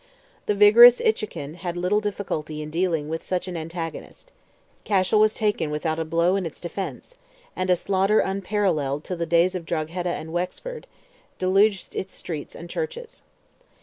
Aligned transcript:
The 0.47 0.55
vigorous 0.55 0.99
Inchiquin 0.99 1.53
had 1.57 1.77
little 1.77 2.01
difficulty 2.01 2.63
in 2.63 2.71
dealing 2.71 3.07
with 3.07 3.21
such 3.21 3.47
an 3.47 3.55
antagonist; 3.55 4.31
Cashel 4.83 5.19
was 5.19 5.35
taken 5.35 5.69
without 5.69 5.99
a 5.99 6.05
blow 6.05 6.35
in 6.35 6.43
its 6.47 6.59
defence, 6.59 7.13
and 7.55 7.69
a 7.69 7.75
slaughter 7.75 8.17
unparalleled 8.19 9.03
till 9.03 9.17
the 9.17 9.27
days 9.27 9.53
of 9.53 9.63
Drogheda 9.63 10.09
and 10.09 10.33
Wexford, 10.33 10.87
deluged 11.37 11.95
its 11.95 12.15
streets 12.15 12.55
and 12.55 12.67
churches. 12.67 13.21